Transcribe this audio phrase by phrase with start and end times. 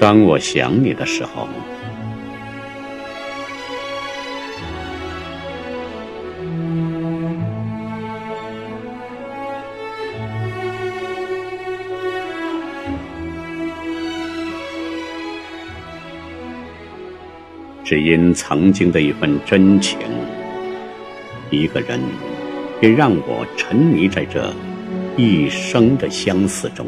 [0.00, 1.46] 当我想你的时候，
[17.84, 19.98] 只因曾经的一份真情，
[21.50, 22.00] 一个人，
[22.80, 24.50] 便让我沉迷在这
[25.18, 26.86] 一生的相思中。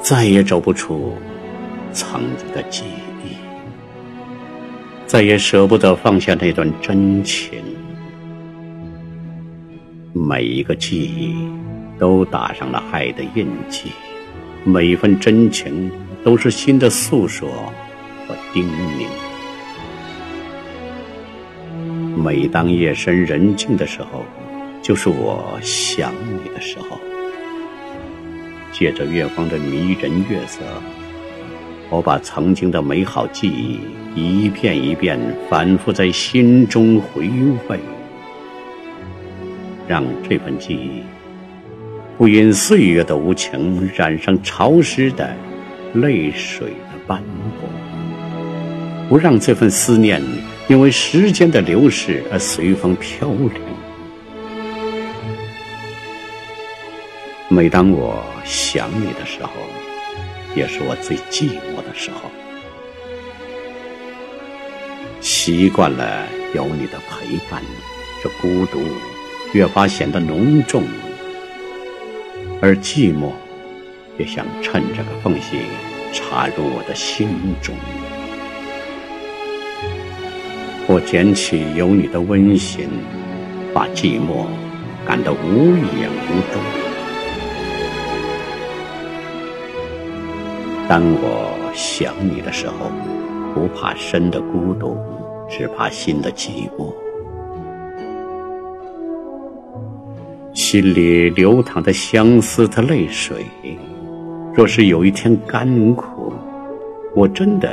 [0.00, 1.12] 再也走不出
[1.98, 2.84] 曾经的记
[3.24, 3.34] 忆，
[5.04, 7.60] 再也舍不得放下那段真情。
[10.12, 11.34] 每一个记忆
[11.98, 13.90] 都打上了爱的印记，
[14.62, 15.90] 每一份真情
[16.22, 17.48] 都是心的诉说
[18.28, 19.06] 和叮咛。
[22.16, 24.24] 每当夜深人静的时候，
[24.80, 26.96] 就是我想你的时候。
[28.70, 30.60] 借着月光的迷人月色，
[31.90, 33.80] 我把曾经的美好记忆
[34.14, 37.30] 一遍一遍反复在心中回
[37.68, 37.78] 味，
[39.86, 41.02] 让这份记忆
[42.18, 45.34] 不因岁月的无情染上潮湿的
[45.94, 47.22] 泪水的斑
[47.58, 47.68] 驳，
[49.08, 50.22] 不让这份思念
[50.68, 53.52] 因为时间的流逝而随风飘零。
[57.48, 59.52] 每当我想你的时候，
[60.58, 62.28] 也是我最寂寞的时候。
[65.20, 67.62] 习惯了有你的陪伴，
[68.22, 68.80] 这孤独
[69.52, 70.82] 越发显得浓重，
[72.60, 73.30] 而寂寞
[74.18, 75.58] 也想趁这个缝隙
[76.12, 77.28] 插入我的心
[77.62, 77.74] 中。
[80.88, 82.88] 我捡起有你的温馨，
[83.72, 84.46] 把寂寞
[85.06, 86.87] 赶得无影无踪。
[90.88, 92.90] 当我想你的时候，
[93.52, 94.96] 不怕身的孤独，
[95.46, 96.90] 只怕心的寂寞。
[100.54, 103.44] 心里流淌的相思的泪水，
[104.54, 106.32] 若是有一天干枯，
[107.14, 107.68] 我真的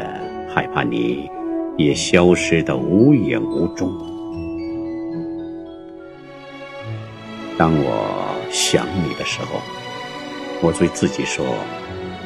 [0.54, 1.30] 害怕你
[1.78, 3.90] 也消失的无影无踪。
[7.58, 9.62] 当我想你的时候，
[10.62, 11.46] 我对自己说。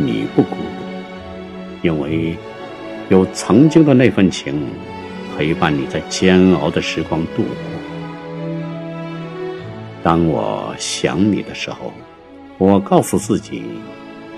[0.02, 2.38] 你不孤独，因为
[3.10, 4.66] 有曾经的那份情
[5.38, 7.54] 陪伴你在煎熬的时光度过。
[10.02, 11.92] 当我想你的时候，
[12.58, 13.62] 我告诉自己，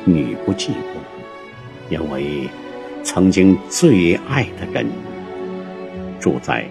[0.03, 2.49] 你不寂寞，因为
[3.03, 4.87] 曾经最爱的人
[6.19, 6.67] 住在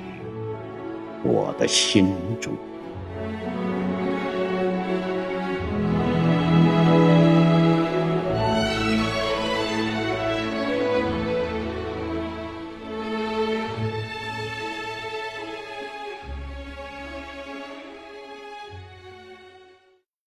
[1.23, 2.53] 我的心中。